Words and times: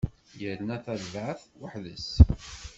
Yerna 0.41 0.77
tarbaɛt 0.85 1.41
weḥd-s. 1.59 2.07